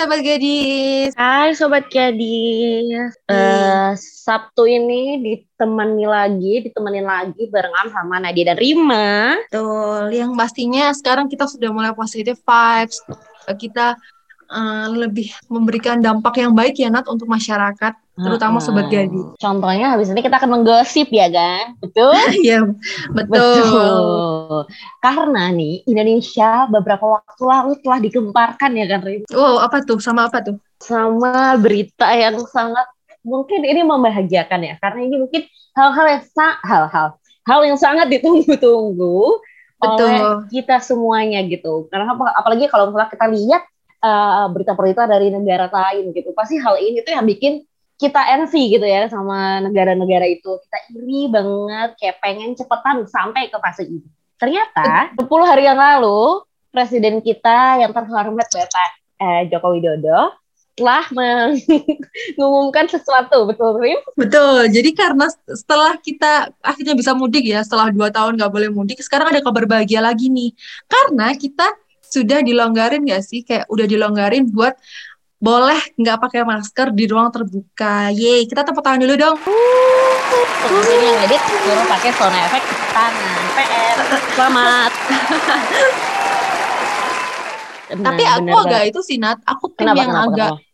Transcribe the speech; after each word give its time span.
Sobat 0.00 0.24
Gadis. 0.24 1.12
Hai 1.12 1.52
Sobat 1.52 1.84
Gadis. 1.92 3.12
Uh, 3.28 3.92
Sabtu 4.00 4.64
ini 4.64 5.20
ditemani 5.20 6.08
lagi, 6.08 6.64
ditemenin 6.64 7.04
lagi 7.04 7.44
barengan 7.52 7.92
sama 7.92 8.16
Nadia 8.16 8.48
dan 8.48 8.56
Rima. 8.56 9.36
Betul, 9.52 10.08
yang 10.16 10.32
pastinya 10.40 10.88
sekarang 10.96 11.28
kita 11.28 11.44
sudah 11.44 11.68
mulai 11.68 11.92
positive 11.92 12.40
vibes. 12.40 12.96
Kita 13.60 13.92
uh, 14.50 14.86
lebih 14.90 15.30
memberikan 15.46 16.02
dampak 16.02 16.42
yang 16.42 16.52
baik 16.52 16.76
ya 16.76 16.90
Nat 16.90 17.06
untuk 17.06 17.30
masyarakat 17.30 17.94
terutama 18.20 18.60
sobat 18.60 18.92
gadis. 18.92 19.32
Contohnya 19.40 19.96
habis 19.96 20.12
ini 20.12 20.20
kita 20.20 20.36
akan 20.36 20.60
menggosip 20.60 21.08
ya 21.08 21.32
kan, 21.32 21.72
betul? 21.80 22.12
Iya 22.44 22.68
betul. 23.16 23.64
betul. 23.64 24.60
Karena 25.00 25.48
nih 25.48 25.88
Indonesia 25.88 26.68
beberapa 26.68 27.16
waktu 27.16 27.42
lalu 27.46 27.72
telah 27.80 27.98
digemparkan 28.04 28.70
ya 28.76 28.86
kan, 28.90 29.00
Rim? 29.00 29.24
Wow 29.32 29.64
apa 29.64 29.80
tuh? 29.80 30.02
Sama 30.02 30.28
apa 30.28 30.44
tuh? 30.44 30.60
Sama 30.84 31.56
berita 31.56 32.12
yang 32.12 32.36
sangat 32.44 32.84
mungkin 33.24 33.64
ini 33.64 33.80
membahagiakan 33.84 34.60
ya, 34.68 34.74
karena 34.80 35.00
ini 35.08 35.16
mungkin 35.24 35.42
hal-hal 35.76 36.06
yang 36.08 36.22
hal-hal 36.64 37.08
hal 37.48 37.60
yang 37.64 37.78
sangat 37.80 38.12
ditunggu-tunggu 38.12 39.40
oleh 39.80 40.44
kita 40.52 40.76
semuanya 40.84 41.40
gitu. 41.48 41.88
Karena 41.88 42.12
apalagi 42.36 42.68
kalau 42.68 42.92
misalnya 42.92 43.10
kita 43.16 43.26
lihat 43.32 43.62
uh, 44.00 44.46
berita-berita 44.52 45.06
dari 45.06 45.32
negara 45.32 45.68
lain 45.68 46.12
gitu, 46.16 46.32
pasti 46.36 46.56
hal 46.60 46.76
ini 46.80 47.04
tuh 47.04 47.12
yang 47.14 47.24
bikin 47.24 47.64
kita 48.00 48.20
envy 48.32 48.80
gitu 48.80 48.86
ya 48.88 49.06
sama 49.12 49.60
negara-negara 49.60 50.24
itu. 50.24 50.56
Kita 50.56 50.78
iri 50.96 51.28
banget, 51.28 52.00
kayak 52.00 52.16
pengen 52.24 52.56
cepetan 52.56 53.04
sampai 53.04 53.52
ke 53.52 53.58
fase 53.60 53.84
ini. 53.84 54.08
Ternyata 54.40 55.12
10 55.20 55.28
hari 55.44 55.68
yang 55.68 55.76
lalu, 55.76 56.40
presiden 56.72 57.20
kita 57.20 57.84
yang 57.84 57.92
terhormat 57.92 58.48
Bapak 58.48 58.90
eh, 59.20 59.42
Joko 59.52 59.76
Widodo 59.76 60.32
telah 60.80 61.04
mengumumkan 62.40 62.88
sesuatu, 62.88 63.44
betul 63.44 63.76
Rim? 63.76 64.00
Betul, 64.16 64.72
jadi 64.72 64.90
karena 64.96 65.28
setelah 65.44 66.00
kita 66.00 66.48
akhirnya 66.64 66.96
bisa 66.96 67.12
mudik 67.12 67.44
ya, 67.44 67.60
setelah 67.60 67.92
dua 67.92 68.08
tahun 68.08 68.40
nggak 68.40 68.48
boleh 68.48 68.72
mudik, 68.72 68.96
sekarang 69.04 69.28
ada 69.28 69.44
kabar 69.44 69.68
bahagia 69.68 70.00
lagi 70.00 70.32
nih. 70.32 70.56
Karena 70.88 71.36
kita 71.36 71.68
sudah 72.10 72.42
dilonggarin 72.42 73.06
nggak 73.06 73.22
sih, 73.22 73.46
kayak 73.46 73.70
udah 73.70 73.86
dilonggarin 73.86 74.50
buat 74.50 74.74
boleh 75.40 75.80
nggak 75.96 76.18
pakai 76.20 76.44
masker 76.44 76.92
di 76.92 77.08
ruang 77.08 77.32
terbuka. 77.32 78.12
Yeay, 78.12 78.44
kita 78.44 78.60
tepuk 78.66 78.84
tangan 78.84 79.00
dulu 79.00 79.14
dong. 79.16 79.36
Terus 80.60 80.86
ini 80.92 81.06
yang 81.08 81.24
edit 81.24 81.40
suruh 81.40 81.86
pakai 81.88 82.10
sound 82.12 82.36
effect 82.36 82.66
tangan. 82.92 83.40
PR. 83.56 83.96
Selamat. 84.36 84.92
benar, 87.90 88.04
Tapi 88.06 88.22
aku 88.22 88.54
agak 88.68 88.82
itu 88.86 89.00
sih 89.02 89.16
Nat, 89.18 89.40
aku 89.48 89.72
tim 89.74 89.88
kenapa, 89.88 89.98
yang 89.98 90.10
kenapa, 90.12 90.28
agak 90.28 90.52
kenapa? 90.54 90.68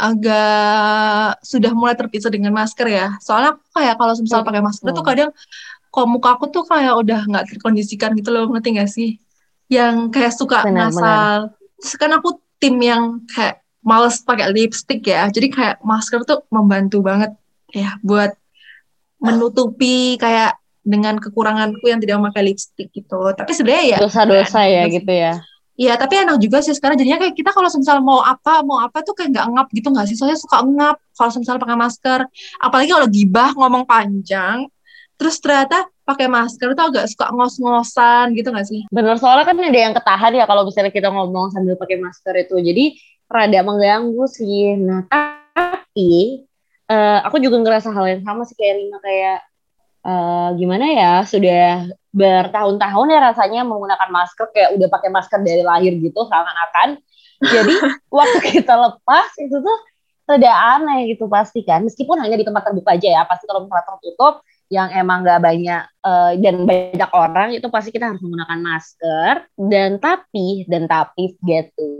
agak 0.00 1.30
sudah 1.44 1.72
mulai 1.76 1.94
terpisah 1.94 2.32
dengan 2.32 2.52
masker 2.56 2.88
ya. 2.90 3.14
Soalnya 3.22 3.56
aku 3.56 3.64
kayak 3.78 3.94
kalau 3.94 4.12
misalnya 4.18 4.46
pakai 4.48 4.62
masker 4.64 4.88
hmm. 4.90 4.96
tuh 4.96 5.04
kadang 5.06 5.30
kok 5.90 6.06
muka 6.06 6.28
aku 6.34 6.44
tuh 6.50 6.64
kayak 6.66 6.94
udah 6.98 7.20
nggak 7.30 7.44
terkondisikan 7.54 8.10
gitu 8.18 8.34
loh, 8.34 8.50
ngerti 8.50 8.74
gak 8.74 8.90
sih? 8.90 9.22
Yang 9.70 9.94
kayak 10.10 10.34
suka 10.34 10.66
benar, 10.66 10.90
nasal. 10.90 11.54
Terus 11.78 11.94
kan 11.94 12.10
aku 12.10 12.42
tim 12.58 12.76
yang 12.82 13.22
kayak 13.30 13.62
males 13.86 14.18
pakai 14.20 14.50
lipstick 14.50 15.06
ya. 15.06 15.30
Jadi 15.30 15.48
kayak 15.48 15.80
masker 15.86 16.26
tuh 16.26 16.42
membantu 16.50 17.00
banget 17.00 17.32
ya 17.70 17.96
buat 18.02 18.34
menutupi 19.22 20.18
kayak 20.18 20.58
dengan 20.82 21.20
kekuranganku 21.22 21.86
yang 21.86 22.02
tidak 22.02 22.18
memakai 22.18 22.50
lipstick 22.50 22.90
gitu. 22.90 23.30
Tapi 23.36 23.52
sebenarnya 23.54 23.84
ya 23.96 23.98
dosa-dosa 24.02 24.60
ya 24.66 24.84
gitu 24.90 25.12
ya. 25.12 25.38
Iya, 25.80 25.96
tapi 25.96 26.20
enak 26.20 26.36
juga 26.44 26.60
sih 26.60 26.76
sekarang 26.76 27.00
jadinya 27.00 27.24
kayak 27.24 27.32
kita 27.32 27.56
kalau 27.56 27.72
misal 27.72 28.04
mau 28.04 28.20
apa, 28.20 28.60
mau 28.60 28.84
apa 28.84 29.00
tuh 29.00 29.16
kayak 29.16 29.32
nggak 29.32 29.46
ngap 29.48 29.68
gitu 29.72 29.88
nggak 29.88 30.06
sih? 30.12 30.16
Soalnya 30.18 30.36
suka 30.36 30.60
ngap 30.60 31.00
kalau 31.16 31.30
misal 31.40 31.56
pakai 31.56 31.76
masker. 31.78 32.20
Apalagi 32.60 32.88
kalau 32.92 33.08
gibah 33.08 33.56
ngomong 33.56 33.88
panjang, 33.88 34.68
terus 35.16 35.40
ternyata 35.40 35.88
pakai 36.10 36.26
masker 36.26 36.74
tuh 36.74 36.84
agak 36.90 37.06
suka 37.06 37.30
ngos-ngosan 37.30 38.34
gitu 38.34 38.50
nggak 38.50 38.66
sih? 38.66 38.82
Bener, 38.90 39.14
soalnya 39.22 39.46
kan 39.46 39.54
ada 39.54 39.78
yang 39.78 39.94
ketahan 39.94 40.32
ya 40.34 40.44
kalau 40.50 40.66
misalnya 40.66 40.90
kita 40.90 41.08
ngomong 41.14 41.54
sambil 41.54 41.78
pakai 41.78 42.02
masker 42.02 42.34
itu. 42.42 42.58
Jadi 42.58 42.84
rada 43.30 43.60
mengganggu 43.62 44.24
sih. 44.26 44.74
Nah, 44.74 45.06
tapi 45.06 46.42
uh, 46.90 47.18
aku 47.22 47.38
juga 47.38 47.62
ngerasa 47.62 47.94
hal 47.94 48.18
yang 48.18 48.22
sama 48.26 48.42
sih 48.42 48.58
kayak 48.58 48.74
Rina 48.82 48.98
kayak 48.98 49.38
uh, 50.02 50.48
gimana 50.58 50.86
ya 50.90 51.12
sudah 51.22 51.86
bertahun-tahun 52.10 53.06
ya 53.06 53.18
rasanya 53.30 53.62
menggunakan 53.62 54.10
masker 54.10 54.50
kayak 54.50 54.74
udah 54.74 54.88
pakai 54.90 55.10
masker 55.14 55.40
dari 55.46 55.62
lahir 55.62 55.94
gitu 55.94 56.26
seakan-akan. 56.26 56.98
Jadi 57.40 57.74
waktu 58.18 58.38
kita 58.42 58.74
lepas 58.74 59.30
itu 59.38 59.56
tuh 59.62 59.78
rada 60.26 60.52
aneh 60.78 61.14
gitu 61.14 61.30
pasti 61.30 61.62
kan. 61.62 61.86
Meskipun 61.86 62.18
hanya 62.18 62.34
di 62.34 62.46
tempat 62.46 62.66
terbuka 62.66 62.98
aja 62.98 63.08
ya. 63.08 63.22
Pasti 63.26 63.46
kalau 63.46 63.66
misalnya 63.66 63.86
tertutup 63.86 64.42
yang 64.70 64.88
emang 64.94 65.26
gak 65.26 65.42
banyak 65.42 65.82
uh, 66.06 66.32
dan 66.38 66.62
banyak 66.62 67.10
orang 67.10 67.58
itu 67.58 67.66
pasti 67.66 67.90
kita 67.90 68.14
harus 68.14 68.22
menggunakan 68.22 68.60
masker 68.62 69.34
dan 69.58 69.98
tapi 69.98 70.62
dan 70.70 70.86
tapi 70.86 71.34
gitu 71.42 71.90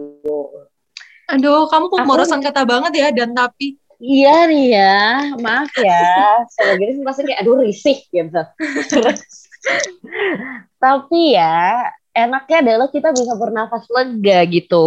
Aduh, 1.30 1.70
kamu 1.70 1.86
pemborosan 1.94 2.42
kata 2.42 2.66
banget 2.66 2.92
ya 2.98 3.08
dan 3.14 3.30
tapi. 3.30 3.78
Iya 4.00 4.48
nih 4.50 4.66
ya, 4.74 4.98
maaf 5.38 5.70
ya. 5.78 6.02
Saya 6.56 6.74
gini 6.74 7.04
pasti 7.06 7.22
kayak 7.22 7.44
aduh 7.44 7.62
risih 7.62 8.00
gitu. 8.10 8.42
Tapi 10.82 11.20
ya, 11.36 11.84
enaknya 12.16 12.56
adalah 12.64 12.88
kita 12.88 13.12
bisa 13.12 13.36
bernafas 13.36 13.84
lega 13.92 14.42
gitu. 14.48 14.86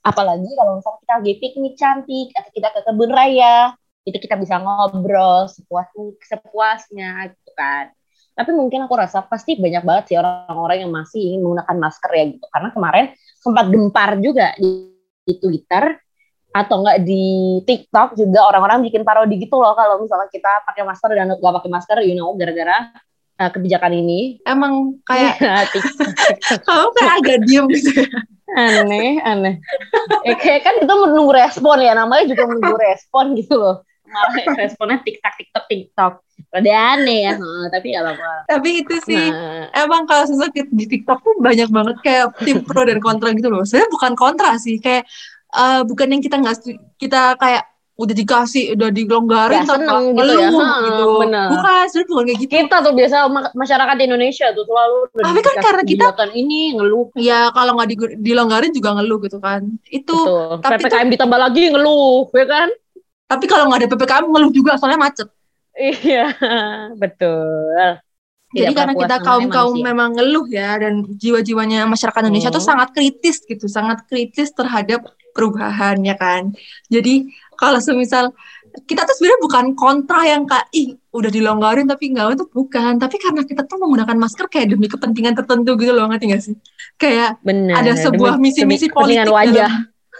Apalagi 0.00 0.48
kalau 0.56 0.80
misalnya 0.80 0.98
kita 1.04 1.12
lagi 1.20 1.32
piknik 1.38 1.74
cantik 1.76 2.28
atau 2.34 2.50
kita 2.50 2.68
ke 2.72 2.80
kebun 2.88 3.10
raya, 3.12 3.76
itu 4.04 4.16
kita 4.20 4.36
bisa 4.36 4.60
ngobrol 4.60 5.48
sepuasnya, 5.48 6.04
sepuasnya 6.28 7.10
gitu 7.32 7.52
kan. 7.56 7.88
Tapi 8.34 8.50
mungkin 8.52 8.84
aku 8.84 8.94
rasa 8.98 9.24
pasti 9.24 9.56
banyak 9.56 9.82
banget 9.86 10.04
sih 10.12 10.16
orang-orang 10.20 10.84
yang 10.84 10.92
masih 10.92 11.20
ingin 11.22 11.40
menggunakan 11.40 11.76
masker 11.80 12.10
ya 12.12 12.24
gitu. 12.36 12.46
Karena 12.52 12.68
kemarin 12.74 13.04
sempat 13.40 13.64
gempar 13.72 14.10
juga 14.20 14.52
di 14.60 14.92
di 15.24 15.34
Twitter 15.40 15.96
atau 16.54 16.84
enggak 16.84 17.02
di 17.02 17.24
TikTok 17.66 18.14
juga 18.14 18.46
orang-orang 18.46 18.86
bikin 18.86 19.02
parodi 19.02 19.42
gitu 19.42 19.58
loh 19.58 19.74
kalau 19.74 19.98
misalnya 19.98 20.30
kita 20.30 20.62
pakai 20.62 20.86
masker 20.86 21.10
dan 21.10 21.34
nggak 21.34 21.54
pakai 21.58 21.70
masker, 21.72 21.98
you 22.06 22.14
know, 22.14 22.30
gara-gara 22.38 22.92
uh, 23.40 23.50
kebijakan 23.50 23.92
ini. 23.96 24.38
Emang 24.46 25.00
kayak 25.08 25.34
iya, 25.42 25.66
kamu 26.66 26.88
kayak 26.94 27.14
agak 27.24 27.38
diem 27.48 27.66
gitu 27.72 27.90
ya. 28.04 28.06
Aneh, 28.54 29.18
aneh. 29.26 29.58
Eh, 30.22 30.36
kayak 30.38 30.62
kan 30.62 30.74
itu 30.78 30.94
menunggu 30.94 31.34
respon 31.34 31.82
ya, 31.82 31.90
namanya 31.96 32.30
juga 32.30 32.46
menunggu 32.46 32.78
respon 32.78 33.34
gitu 33.34 33.58
loh. 33.58 33.82
Malah 34.04 34.56
responnya 34.60 34.98
TikTok, 35.00 35.34
TikTok, 35.40 35.64
TikTok. 35.66 36.12
Ada 36.54 36.98
aneh 36.98 37.30
ya, 37.30 37.34
hmm, 37.34 37.70
tapi 37.70 37.94
gak 37.94 38.02
apa-apa. 38.06 38.30
Tapi 38.46 38.68
itu 38.82 38.94
sih, 39.02 39.26
nah. 39.30 39.70
emang 39.74 40.06
kalau 40.06 40.26
sesuatu 40.26 40.54
di 40.54 40.86
TikTok 40.86 41.18
tuh 41.22 41.34
banyak 41.42 41.66
banget 41.70 41.96
kayak 42.02 42.26
tim 42.42 42.62
pro 42.62 42.86
dan 42.86 43.02
kontra 43.02 43.34
gitu 43.34 43.50
loh. 43.50 43.66
Sebenarnya 43.66 43.90
bukan 43.90 44.12
kontra 44.14 44.54
sih, 44.58 44.78
kayak 44.78 45.06
uh, 45.54 45.82
bukan 45.86 46.10
yang 46.14 46.22
kita 46.22 46.38
nggak 46.38 46.58
kita 46.98 47.38
kayak 47.38 47.64
udah 47.94 48.10
dikasih 48.10 48.74
udah 48.74 48.90
dilonggarin 48.90 49.62
ya, 49.62 49.70
seneng 49.70 50.18
gitu 50.18 50.34
ya 50.34 50.50
ha, 50.50 50.70
gitu 50.82 51.06
bener. 51.22 51.46
bukan 51.46 51.82
sebenarnya 51.86 52.10
bukan 52.10 52.24
kayak 52.26 52.38
gitu 52.42 52.50
kita 52.50 52.76
tuh 52.82 52.92
biasa 52.98 53.16
masyarakat 53.54 53.96
Indonesia 54.02 54.46
tuh 54.50 54.64
selalu 54.66 54.98
tapi 55.14 55.40
kan 55.46 55.56
karena 55.62 55.82
kita 55.86 56.06
ini 56.34 56.74
ngeluh 56.74 57.06
ya 57.14 57.54
kalau 57.54 57.78
nggak 57.78 57.88
di, 57.94 57.96
dilonggarin 58.18 58.74
juga 58.74 58.98
ngeluh 58.98 59.18
gitu 59.22 59.38
kan 59.38 59.62
itu 59.94 60.10
Betul. 60.10 60.58
tapi 60.58 60.82
ppkm 60.82 61.06
itu, 61.06 61.12
ditambah 61.14 61.38
lagi 61.38 61.62
ngeluh 61.70 62.26
ya 62.34 62.46
kan 62.50 62.68
tapi 63.34 63.46
kalau 63.50 63.70
nggak 63.70 63.84
ada 63.84 63.90
ppkm 63.90 64.24
ngeluh 64.30 64.52
juga 64.54 64.78
soalnya 64.78 65.00
macet 65.10 65.28
iya 65.74 66.30
betul 67.02 67.98
jadi 68.54 68.72
karena 68.72 68.94
kita 68.94 69.16
kaum 69.26 69.50
kaum 69.50 69.74
memang 69.82 70.14
ngeluh 70.14 70.46
ya 70.46 70.78
dan 70.78 71.02
jiwa-jiwanya 71.18 71.90
masyarakat 71.90 72.30
Indonesia 72.30 72.54
hmm. 72.54 72.58
tuh 72.62 72.64
sangat 72.64 72.88
kritis 72.94 73.42
gitu, 73.42 73.66
sangat 73.66 74.06
kritis 74.06 74.54
terhadap 74.54 75.02
perubahan 75.34 75.98
ya 76.06 76.14
kan. 76.14 76.54
Jadi 76.86 77.26
kalau 77.58 77.82
semisal 77.82 78.30
kita 78.86 79.06
tuh 79.06 79.14
sebenarnya 79.18 79.40
bukan 79.42 79.64
kontra 79.78 80.22
yang 80.26 80.46
kayak 80.46 80.66
ih 80.74 80.98
udah 81.14 81.30
dilonggarin 81.30 81.86
tapi 81.86 82.10
enggak 82.10 82.34
itu 82.34 82.46
bukan 82.50 82.98
tapi 82.98 83.22
karena 83.22 83.46
kita 83.46 83.62
tuh 83.70 83.78
menggunakan 83.78 84.18
masker 84.18 84.50
kayak 84.50 84.74
demi 84.74 84.90
kepentingan 84.90 85.38
tertentu 85.38 85.78
gitu 85.78 85.94
loh 85.94 86.10
ngerti 86.10 86.26
gak 86.34 86.42
sih 86.42 86.58
kayak 86.98 87.38
Bener, 87.46 87.70
ada 87.70 87.94
sebuah 87.94 88.34
misi-misi 88.34 88.90
politik 88.90 89.30
wajah. 89.30 89.70
dalam 89.70 89.72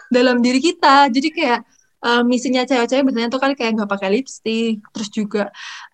dalam 0.06 0.36
diri 0.38 0.62
kita 0.62 1.10
jadi 1.10 1.28
kayak 1.34 1.60
uh, 2.04 2.22
misinya 2.22 2.68
cewek-cewek 2.68 3.02
biasanya 3.08 3.28
tuh 3.32 3.40
kali 3.40 3.56
kayak 3.56 3.80
nggak 3.80 3.90
pakai 3.90 4.08
lipstick. 4.12 4.84
Terus 4.92 5.08
juga 5.08 5.42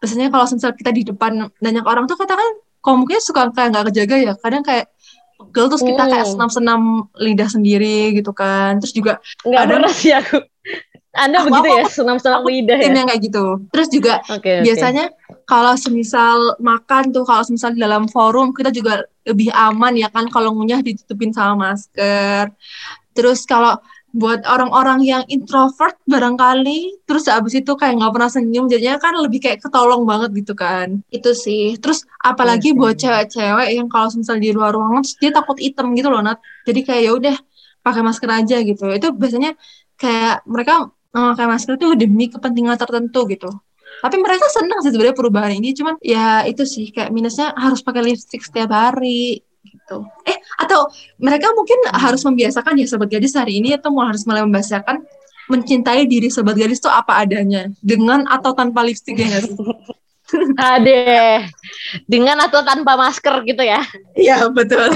biasanya 0.02 0.28
kalau 0.34 0.44
misal 0.50 0.74
kita 0.74 0.90
di 0.90 1.02
depan 1.06 1.48
banyak 1.62 1.84
orang 1.86 2.04
tuh 2.10 2.18
katakan 2.18 2.58
komuknya 2.82 3.22
suka 3.22 3.54
kayak 3.54 3.70
nggak 3.72 3.86
kejaga 3.92 4.16
ya 4.18 4.32
kadang 4.40 4.64
kayak 4.64 4.90
pegel 5.40 5.72
terus 5.72 5.84
kita 5.84 6.04
kayak 6.04 6.26
hmm. 6.28 6.32
senam-senam 6.36 6.80
lidah 7.16 7.48
sendiri 7.48 8.12
gitu 8.18 8.34
kan. 8.34 8.82
Terus 8.82 8.92
juga 8.92 9.12
nggak 9.46 9.62
ada 9.70 9.88
sih 9.94 10.12
aku. 10.12 10.42
Anda 11.10 11.42
aku, 11.42 11.50
begitu 11.50 11.68
aku, 11.74 11.78
ya 11.82 11.86
senam-senam 11.90 12.40
lidah 12.46 12.78
ya? 12.78 12.86
yang 12.94 13.08
kayak 13.10 13.22
gitu. 13.26 13.44
Terus 13.74 13.88
juga 13.90 14.14
okay, 14.30 14.38
okay. 14.38 14.56
biasanya 14.62 15.10
kalau 15.42 15.74
semisal 15.74 16.54
makan 16.62 17.10
tuh 17.10 17.26
kalau 17.26 17.42
semisal 17.42 17.74
di 17.74 17.82
dalam 17.82 18.06
forum 18.06 18.54
kita 18.54 18.70
juga 18.70 19.02
lebih 19.26 19.50
aman 19.50 19.98
ya 19.98 20.06
kan 20.06 20.30
kalau 20.30 20.54
ngunyah 20.54 20.78
ditutupin 20.84 21.34
sama 21.34 21.74
masker. 21.74 22.54
Terus 23.10 23.42
kalau 23.42 23.74
buat 24.10 24.42
orang-orang 24.46 25.06
yang 25.06 25.22
introvert 25.30 25.96
barangkali. 26.06 27.06
Terus 27.06 27.30
abis 27.30 27.62
itu 27.62 27.72
kayak 27.78 28.02
nggak 28.02 28.12
pernah 28.12 28.30
senyum 28.30 28.66
jadinya 28.66 28.98
kan 28.98 29.14
lebih 29.18 29.42
kayak 29.42 29.62
ketolong 29.62 30.02
banget 30.06 30.30
gitu 30.44 30.54
kan. 30.58 31.02
Itu 31.10 31.34
sih. 31.34 31.78
Terus 31.78 32.04
apalagi 32.20 32.74
yes, 32.74 32.78
buat 32.78 32.94
cewek-cewek 32.98 33.68
yang 33.74 33.86
kalau 33.86 34.10
misal 34.14 34.36
di 34.38 34.50
luar 34.50 34.74
ruangan 34.74 35.02
terus 35.06 35.16
dia 35.18 35.30
takut 35.30 35.56
item 35.62 35.94
gitu 35.94 36.08
loh 36.10 36.20
Nat. 36.22 36.38
Jadi 36.66 36.80
kayak 36.82 37.02
ya 37.02 37.12
udah 37.14 37.36
pakai 37.80 38.02
masker 38.04 38.30
aja 38.30 38.56
gitu. 38.62 38.84
Itu 38.90 39.08
biasanya 39.14 39.54
kayak 39.96 40.46
mereka 40.46 40.90
memakai 41.10 41.46
masker 41.46 41.74
itu 41.78 41.86
demi 41.98 42.30
kepentingan 42.30 42.76
tertentu 42.78 43.26
gitu. 43.30 43.50
Tapi 44.00 44.16
mereka 44.22 44.46
senang 44.48 44.80
sih 44.80 44.94
sebenarnya 44.94 45.16
perubahan 45.18 45.52
ini. 45.54 45.74
Cuman 45.76 45.98
ya 46.00 46.46
itu 46.46 46.62
sih 46.64 46.88
kayak 46.94 47.10
minusnya 47.10 47.52
harus 47.58 47.82
pakai 47.82 48.02
lipstick 48.06 48.40
setiap 48.40 48.70
hari 48.72 49.44
gitu. 49.90 50.06
Eh 50.22 50.38
atau 50.62 50.86
mereka 51.18 51.50
mungkin 51.58 51.78
harus 51.90 52.22
membiasakan 52.22 52.78
ya 52.78 52.86
sobat 52.86 53.10
gadis 53.10 53.34
hari 53.34 53.58
ini 53.58 53.74
atau 53.74 53.90
mau 53.90 54.06
harus 54.06 54.22
mulai 54.22 54.46
membiasakan 54.46 55.02
mencintai 55.50 56.06
diri 56.06 56.30
sobat 56.30 56.54
gadis 56.54 56.78
itu 56.78 56.86
apa 56.86 57.26
adanya 57.26 57.66
dengan 57.82 58.22
atau 58.30 58.54
tanpa 58.54 58.86
lipstick 58.86 59.18
ya 59.18 59.42
Ade, 60.56 61.44
dengan 62.06 62.38
atau 62.44 62.62
tanpa 62.62 62.94
masker 62.94 63.42
gitu 63.46 63.62
ya? 63.62 63.82
Iya 64.14 64.46
betul. 64.50 64.90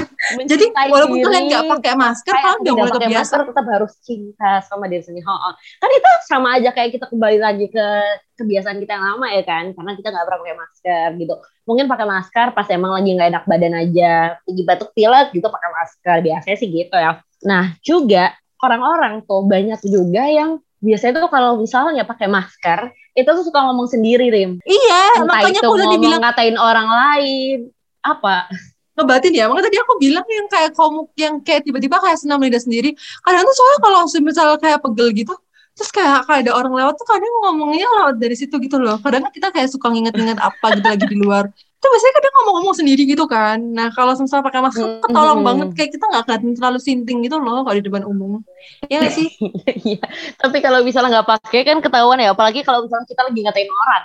Jadi 0.47 0.71
walaupun 0.71 1.19
kalian 1.19 1.43
nggak 1.51 1.65
pakai 1.79 1.93
masker, 1.97 2.33
kalian 2.33 2.57
udah 2.63 2.73
mulai 2.73 2.91
kebiasaan. 2.95 3.19
Masker 3.19 3.41
tetap 3.51 3.65
harus 3.67 3.93
cinta 4.03 4.51
sama 4.65 4.87
diri 4.87 5.03
sendiri. 5.03 5.25
Oh, 5.27 5.33
oh. 5.33 5.53
Kan 5.55 5.89
itu 5.91 6.09
sama 6.27 6.47
aja 6.59 6.69
kayak 6.71 6.95
kita 6.95 7.05
kembali 7.11 7.37
lagi 7.41 7.67
ke 7.67 7.87
kebiasaan 8.35 8.79
kita 8.83 8.99
yang 8.99 9.05
lama 9.15 9.27
ya 9.31 9.43
kan, 9.47 9.71
karena 9.71 9.91
kita 9.95 10.07
nggak 10.11 10.25
pernah 10.27 10.39
pakai 10.43 10.57
masker 10.59 11.07
gitu. 11.19 11.35
Mungkin 11.65 11.85
pakai 11.87 12.07
masker 12.07 12.47
pas 12.53 12.67
emang 12.69 12.91
lagi 12.93 13.09
nggak 13.15 13.29
enak 13.31 13.43
badan 13.47 13.73
aja, 13.75 14.13
lagi 14.43 14.61
batuk 14.63 14.89
pilek 14.95 15.27
gitu 15.33 15.47
pakai 15.47 15.69
masker 15.71 16.17
biasanya 16.23 16.57
sih 16.59 16.69
gitu 16.69 16.95
ya. 16.95 17.19
Nah 17.47 17.75
juga 17.83 18.35
orang-orang 18.63 19.23
tuh 19.27 19.43
banyak 19.45 19.79
juga 19.83 20.23
yang 20.27 20.57
biasanya 20.79 21.25
tuh 21.25 21.31
kalau 21.33 21.57
misalnya 21.57 22.05
pakai 22.05 22.29
masker 22.29 22.93
itu 23.15 23.29
tuh 23.31 23.45
suka 23.47 23.59
ngomong 23.71 23.87
sendiri 23.87 24.27
Rim. 24.27 24.59
Iya 24.67 25.23
Entah 25.23 25.27
makanya 25.31 25.59
itu 25.63 25.67
aku 25.67 25.75
udah 25.79 25.87
dibilang 25.95 26.21
ngatain 26.21 26.57
orang 26.59 26.87
lain. 26.91 27.57
Apa? 28.03 28.51
Ngebatin 28.95 29.31
ya 29.31 29.47
makanya 29.47 29.71
tadi 29.71 29.77
aku 29.79 29.93
bilang 29.99 30.25
yang 30.27 30.47
kayak 30.51 30.71
kamu 30.75 30.99
yang 31.15 31.33
kayak 31.39 31.61
tiba-tiba 31.63 31.95
kayak 32.03 32.19
senam 32.19 32.43
lidah 32.43 32.59
sendiri. 32.59 32.91
Kadang 33.23 33.47
tuh 33.47 33.55
soalnya 33.55 33.79
kalau 33.79 33.99
misalnya 34.19 34.57
kayak 34.59 34.79
pegel 34.83 35.09
gitu 35.15 35.35
terus 35.75 35.91
kayak, 35.91 36.23
kayak 36.23 36.47
ada 36.47 36.55
orang 36.55 36.71
lewat 36.71 36.95
tuh 36.95 37.03
kadang 37.03 37.27
ngomongnya 37.43 37.83
lewat 37.83 38.15
dari 38.15 38.35
situ 38.35 38.55
gitu 38.63 38.79
loh. 38.79 38.95
Kadang 39.03 39.27
kan 39.27 39.31
kita 39.35 39.51
kayak 39.51 39.67
suka 39.71 39.91
nginget-nginget 39.91 40.39
apa 40.39 40.65
gitu 40.75 40.87
lagi 40.87 41.05
di 41.07 41.17
luar 41.19 41.51
itu 41.85 41.93
biasanya 41.93 42.13
kadang 42.17 42.33
ngomong-ngomong 42.41 42.75
sendiri 42.81 43.03
gitu 43.05 43.25
kan. 43.29 43.61
Nah 43.61 43.93
kalau 43.93 44.17
misalnya 44.17 44.41
pakai 44.41 44.61
masker 44.65 44.85
hmm. 44.89 45.01
ketolong 45.05 45.39
hmm. 45.39 45.47
banget. 45.47 45.67
Kayak 45.77 45.91
kita 45.93 46.05
nggak 46.09 46.23
kelihatan 46.25 46.51
terlalu 46.57 46.79
sinting 46.81 47.17
gitu 47.21 47.37
loh 47.37 47.61
kalau 47.61 47.77
di 47.77 47.85
depan 47.85 48.03
umum. 48.09 48.41
Ya 48.89 49.05
gak 49.05 49.13
sih? 49.13 49.29
Iya. 49.85 50.01
Tapi 50.41 50.57
kalau 50.65 50.81
misalnya 50.81 51.21
nggak 51.21 51.29
pakai 51.37 51.61
kan 51.61 51.77
ketahuan 51.85 52.17
ya. 52.17 52.33
Apalagi 52.33 52.65
kalau 52.65 52.89
misalnya 52.89 53.05
kita 53.05 53.21
lagi 53.21 53.39
ngatain 53.45 53.69
orang. 53.69 54.03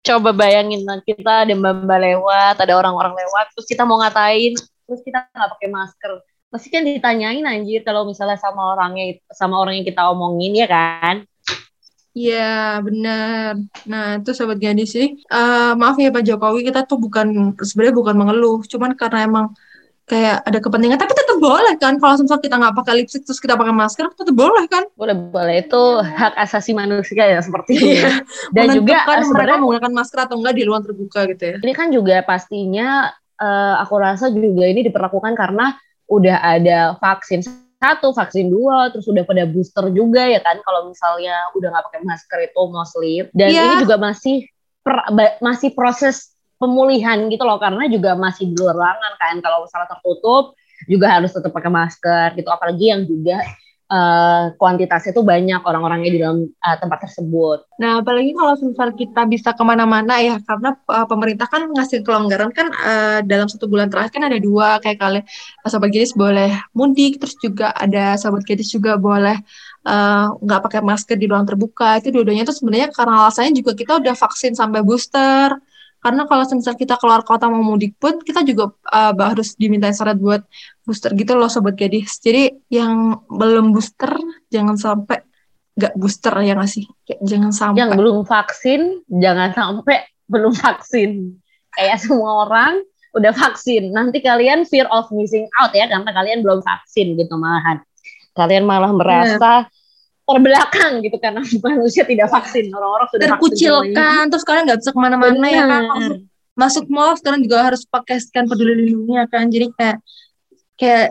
Coba 0.00 0.30
bayangin 0.32 0.80
kita 1.04 1.44
ada 1.44 1.52
mbak 1.52 2.00
lewat 2.00 2.56
ada 2.56 2.72
orang-orang 2.80 3.12
lewat 3.12 3.52
terus 3.52 3.68
kita 3.68 3.84
mau 3.84 4.00
ngatain 4.00 4.56
terus 4.56 5.00
kita 5.04 5.28
nggak 5.28 5.50
pakai 5.52 5.68
masker. 5.68 6.12
Pasti 6.48 6.72
kan 6.72 6.80
ditanyain 6.80 7.44
anjir 7.44 7.84
kalau 7.84 8.08
misalnya 8.08 8.40
sama 8.40 8.72
orangnya 8.72 9.20
sama 9.36 9.60
orang 9.60 9.76
yang 9.76 9.84
kita 9.84 10.08
omongin 10.08 10.56
ya 10.56 10.64
kan 10.64 11.28
Iya 12.18 12.82
benar. 12.82 13.52
Nah 13.86 14.04
itu 14.18 14.30
sobat 14.34 14.58
gadis 14.58 14.90
sih. 14.90 15.22
Uh, 15.30 15.78
maaf 15.78 15.94
ya 16.02 16.10
Pak 16.10 16.26
Jokowi 16.26 16.66
kita 16.66 16.82
tuh 16.90 16.98
bukan 16.98 17.54
sebenarnya 17.62 17.94
bukan 17.94 18.14
mengeluh, 18.18 18.58
cuman 18.66 18.98
karena 18.98 19.30
emang 19.30 19.46
kayak 20.10 20.42
ada 20.42 20.58
kepentingan. 20.58 20.98
Tapi 20.98 21.14
tetap 21.14 21.38
boleh 21.38 21.78
kan 21.78 21.94
kalau 22.02 22.18
misal 22.18 22.40
kita 22.42 22.58
nggak 22.58 22.74
pakai 22.74 22.94
lipstick 22.98 23.22
terus 23.22 23.38
kita 23.38 23.54
pakai 23.54 23.70
masker, 23.70 24.10
tetap 24.18 24.34
boleh 24.34 24.64
kan? 24.66 24.88
Boleh 24.98 25.14
boleh 25.14 25.62
itu 25.62 25.82
hak 26.02 26.34
asasi 26.34 26.74
manusia 26.74 27.22
ya 27.22 27.38
seperti 27.38 27.70
itu. 27.78 27.86
Iya. 28.02 28.10
Dan 28.56 28.66
juga 28.74 29.06
mereka 29.06 29.54
menggunakan 29.62 29.92
masker 29.94 30.18
atau 30.26 30.36
enggak 30.42 30.54
di 30.58 30.62
ruang 30.66 30.82
terbuka 30.82 31.28
gitu 31.30 31.42
ya. 31.54 31.56
Ini 31.62 31.72
kan 31.76 31.94
juga 31.94 32.24
pastinya 32.26 33.14
uh, 33.38 33.74
aku 33.78 33.94
rasa 34.00 34.32
juga 34.34 34.66
ini 34.66 34.82
diperlakukan 34.90 35.38
karena 35.38 35.78
udah 36.08 36.36
ada 36.40 36.96
vaksin 36.98 37.44
satu 37.78 38.10
vaksin 38.10 38.50
dua 38.50 38.90
terus 38.90 39.06
udah 39.06 39.22
pada 39.22 39.46
booster 39.46 39.86
juga 39.94 40.26
ya 40.26 40.42
kan 40.42 40.58
kalau 40.66 40.90
misalnya 40.90 41.46
udah 41.54 41.70
nggak 41.70 41.84
pakai 41.86 42.00
masker 42.02 42.38
itu 42.50 42.62
mostly. 42.66 43.14
Dan 43.30 43.54
yeah. 43.54 43.64
ini 43.70 43.74
juga 43.86 43.96
masih 44.02 44.50
per, 44.82 44.98
masih 45.38 45.70
proses 45.78 46.34
pemulihan 46.58 47.30
gitu 47.30 47.46
loh 47.46 47.62
karena 47.62 47.86
juga 47.86 48.18
masih 48.18 48.50
di 48.50 48.54
luar 48.58 48.74
ruangan 48.74 49.12
kan. 49.22 49.34
Kalau 49.38 49.62
misalnya 49.62 49.88
tertutup 49.94 50.58
juga 50.90 51.06
harus 51.06 51.30
tetap 51.30 51.54
pakai 51.54 51.70
masker 51.70 52.26
gitu. 52.34 52.50
Apalagi 52.50 52.84
yang 52.90 53.06
juga 53.06 53.38
uh, 53.88 54.52
kuantitasnya 54.56 55.16
itu 55.16 55.24
banyak 55.24 55.60
orang-orangnya 55.64 56.10
di 56.12 56.20
dalam 56.20 56.38
uh, 56.44 56.76
tempat 56.78 57.08
tersebut. 57.08 57.64
Nah, 57.80 58.00
apalagi 58.04 58.36
kalau 58.36 58.54
misal 58.60 58.88
kita 58.94 59.22
bisa 59.26 59.50
ke 59.56 59.62
mana-mana 59.64 60.20
ya, 60.20 60.36
karena 60.44 60.76
uh, 60.88 61.06
pemerintah 61.08 61.48
kan 61.48 61.68
ngasih 61.72 62.04
kelonggaran 62.04 62.52
kan 62.52 62.68
uh, 62.72 63.18
dalam 63.24 63.48
satu 63.48 63.66
bulan 63.66 63.88
terakhir 63.88 64.12
kan 64.20 64.24
ada 64.28 64.38
dua 64.38 64.78
kayak 64.84 64.98
kalian 65.00 65.24
uh, 65.64 65.68
sahabat 65.68 65.90
gadis 65.90 66.12
boleh 66.14 66.52
mudik, 66.76 67.18
terus 67.18 67.34
juga 67.40 67.72
ada 67.74 68.14
sahabat 68.20 68.44
gadis 68.44 68.70
juga 68.70 68.96
boleh 68.96 69.36
nggak 70.44 70.60
uh, 70.60 70.64
pakai 70.68 70.80
masker 70.84 71.16
di 71.16 71.26
ruang 71.26 71.48
terbuka. 71.48 71.96
Itu 71.96 72.12
dua-duanya 72.12 72.44
itu 72.44 72.52
sebenarnya 72.52 72.92
karena 72.92 73.24
alasannya 73.24 73.56
juga 73.56 73.72
kita 73.72 73.96
udah 73.96 74.14
vaksin 74.14 74.52
sampai 74.52 74.84
booster. 74.84 75.56
Karena 75.98 76.30
kalau 76.30 76.46
misal 76.54 76.78
kita 76.78 76.94
keluar 76.94 77.26
kota 77.26 77.50
mau 77.50 77.62
mudik 77.62 77.98
pun 77.98 78.22
kita 78.22 78.46
juga 78.46 78.70
uh, 78.86 79.12
harus 79.18 79.58
diminta 79.58 79.90
syarat 79.90 80.14
buat 80.14 80.46
booster 80.86 81.10
gitu 81.18 81.34
loh 81.34 81.50
sobat 81.50 81.74
gadis. 81.74 82.22
Jadi 82.22 82.54
yang 82.70 83.26
belum 83.26 83.74
booster 83.74 84.14
jangan 84.48 84.78
sampai 84.78 85.26
nggak 85.78 85.94
booster 85.98 86.34
ya 86.42 86.54
nggak 86.54 86.70
sih? 86.70 86.84
jangan 87.26 87.50
sampai. 87.50 87.78
Yang 87.82 87.90
belum 87.98 88.18
vaksin 88.26 88.80
jangan 89.10 89.50
sampai 89.54 89.98
belum 90.30 90.52
vaksin. 90.54 91.10
Kayak 91.74 91.98
semua 91.98 92.46
orang 92.46 92.82
udah 93.18 93.32
vaksin. 93.34 93.90
Nanti 93.90 94.22
kalian 94.22 94.66
fear 94.70 94.86
of 94.94 95.10
missing 95.10 95.50
out 95.58 95.74
ya 95.74 95.90
karena 95.90 96.10
kalian 96.14 96.46
belum 96.46 96.62
vaksin 96.62 97.18
gitu 97.18 97.34
malahan. 97.34 97.82
Kalian 98.38 98.70
malah 98.70 98.94
merasa 98.94 99.66
yeah 99.66 99.76
terbelakang 100.28 101.00
gitu 101.00 101.16
karena 101.16 101.40
manusia 101.64 102.04
tidak 102.04 102.28
vaksin. 102.28 102.68
Orang-orang 102.68 103.08
sudah 103.08 103.26
terkucilkan 103.32 104.22
terus 104.28 104.44
kalian 104.44 104.64
nggak 104.68 104.80
bisa 104.84 104.90
ke 104.92 105.00
mana-mana 105.00 105.46
ya 105.48 105.64
kan? 105.64 105.84
Masuk, 105.88 106.20
masuk 106.52 106.84
mall 106.92 107.16
sekarang 107.16 107.40
juga 107.40 107.72
harus 107.72 107.82
pakai 107.88 108.20
scan 108.20 108.44
peduli 108.44 108.84
lindungi 108.84 109.14
ya 109.16 109.26
kan? 109.26 109.48
Jadi 109.48 109.66
kayak 109.72 109.98
kayak 110.76 111.08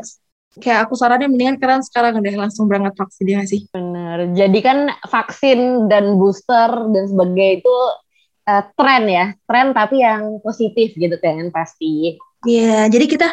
kayak 0.58 0.80
aku 0.86 0.94
saranin 0.98 1.30
mendingan 1.34 1.58
kalian 1.58 1.82
sekarang 1.86 2.18
udah 2.22 2.34
langsung 2.38 2.70
berangkat 2.70 2.94
vaksin 2.98 3.26
ya 3.26 3.42
sih? 3.46 3.66
Benar. 3.74 4.38
Jadi 4.38 4.60
kan 4.62 4.78
vaksin 5.10 5.90
dan 5.90 6.18
booster 6.18 6.70
dan 6.94 7.04
sebagainya 7.10 7.62
itu 7.62 7.76
uh, 8.46 8.64
tren 8.78 9.04
ya. 9.10 9.26
Tren 9.50 9.74
tapi 9.74 10.06
yang 10.06 10.38
positif 10.46 10.94
gitu 10.94 11.18
kan 11.18 11.50
pasti. 11.50 12.18
Iya, 12.46 12.62
yeah, 12.70 12.84
jadi 12.86 13.06
kita 13.10 13.28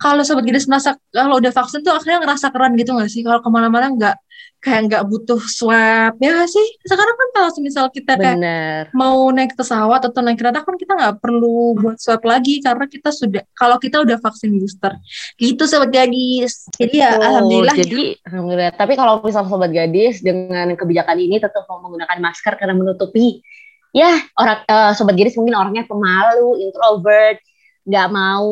kalau 0.00 0.24
sobat 0.24 0.48
gadis 0.48 0.64
merasa 0.64 0.96
kalau 1.12 1.36
udah 1.36 1.52
vaksin 1.52 1.84
tuh 1.84 1.92
akhirnya 1.92 2.24
ngerasa 2.24 2.48
keren 2.48 2.72
gitu 2.80 2.96
gak 2.96 3.12
sih? 3.12 3.20
Kalau 3.20 3.44
ke 3.44 3.50
mana-mana 3.52 3.92
nggak 3.92 4.16
kayak 4.60 4.92
nggak 4.92 5.04
butuh 5.08 5.40
swab 5.44 6.16
ya 6.16 6.40
gak 6.40 6.48
sih? 6.48 6.66
Sekarang 6.88 7.12
kan 7.20 7.28
kalau 7.36 7.48
misal 7.60 7.84
kita 7.92 8.16
kayak 8.16 8.40
Bener. 8.40 8.82
mau 8.96 9.28
naik 9.28 9.52
pesawat 9.52 10.00
atau 10.08 10.20
naik 10.24 10.40
kereta 10.40 10.64
kan 10.64 10.76
kita 10.80 10.92
nggak 10.96 11.16
perlu 11.20 11.76
buat 11.76 12.00
swab 12.00 12.24
lagi 12.24 12.64
karena 12.64 12.88
kita 12.88 13.12
sudah 13.12 13.44
kalau 13.52 13.76
kita 13.76 14.00
udah 14.00 14.16
vaksin 14.16 14.56
booster. 14.56 14.96
Gitu 15.36 15.68
sobat 15.68 15.92
gadis. 15.92 16.64
Jadi 16.80 16.96
ya 16.96 17.20
oh, 17.20 17.20
alhamdulillah. 17.20 17.76
Jadi 17.76 18.16
alhamdulillah. 18.24 18.72
Tapi 18.80 18.92
kalau 18.96 19.20
misal 19.20 19.44
sobat 19.52 19.68
gadis 19.68 20.24
dengan 20.24 20.72
kebijakan 20.80 21.20
ini 21.20 21.36
tetap 21.36 21.68
mau 21.68 21.84
menggunakan 21.84 22.16
masker 22.24 22.56
karena 22.56 22.72
menutupi 22.72 23.44
ya 23.90 24.16
orang 24.38 24.64
uh, 24.64 24.92
sobat 24.96 25.18
gadis 25.18 25.36
mungkin 25.36 25.58
orangnya 25.58 25.84
pemalu, 25.84 26.62
introvert, 26.62 27.42
nggak 27.84 28.08
mau 28.08 28.48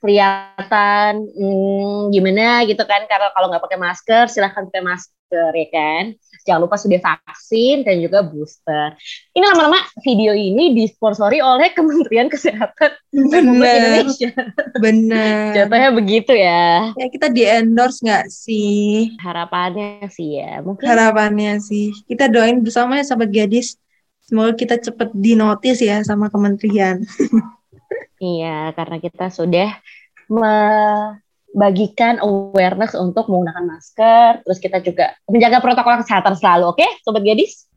kelihatan 0.00 1.28
hmm, 1.30 2.10
gimana 2.10 2.64
gitu 2.64 2.82
kan. 2.88 3.04
Karena 3.06 3.28
kalau 3.36 3.52
nggak 3.52 3.62
pakai 3.62 3.78
masker 3.78 4.24
silahkan 4.32 4.66
pakai 4.66 4.82
masker 4.82 5.52
ya 5.54 5.68
kan. 5.70 6.04
Jangan 6.48 6.60
lupa 6.64 6.80
sudah 6.80 6.98
vaksin 6.98 7.84
dan 7.84 8.00
juga 8.00 8.24
booster. 8.24 8.96
Ini 9.36 9.44
lama-lama 9.44 9.76
video 10.00 10.32
ini 10.32 10.72
disponsori 10.72 11.38
oleh 11.44 11.70
Kementerian 11.76 12.32
Kesehatan 12.32 12.90
Republik 13.12 13.70
Indonesia. 13.70 14.32
Benar. 14.80 15.52
Jatuhnya 15.54 15.90
begitu 15.92 16.32
ya. 16.32 16.90
Ya 16.96 17.06
kita 17.12 17.28
di 17.28 17.44
endorse 17.44 18.00
nggak 18.00 18.26
sih? 18.32 19.14
Harapannya 19.20 20.08
sih 20.08 20.40
ya 20.40 20.64
mungkin 20.64 20.88
harapannya 20.88 21.60
sih. 21.60 21.92
Kita 22.08 22.32
doain 22.32 22.64
bersama 22.64 22.96
ya 22.98 23.04
sahabat 23.04 23.28
gadis. 23.28 23.76
Semoga 24.24 24.54
kita 24.54 24.78
cepet 24.78 25.10
dinotis 25.10 25.82
ya 25.82 26.06
sama 26.06 26.30
kementerian 26.30 27.02
Iya, 28.20 28.76
karena 28.76 29.00
kita 29.00 29.32
sudah 29.32 29.80
membagikan 30.28 32.20
awareness 32.20 32.92
untuk 32.92 33.32
menggunakan 33.32 33.64
masker, 33.64 34.44
terus 34.44 34.60
kita 34.60 34.84
juga 34.84 35.16
menjaga 35.24 35.64
protokol 35.64 36.04
kesehatan 36.04 36.36
selalu, 36.36 36.76
oke, 36.76 36.84
okay? 36.84 36.90
sobat 37.00 37.24
gadis? 37.24 37.69